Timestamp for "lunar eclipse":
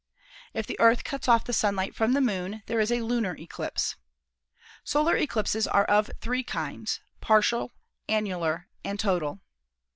3.03-3.97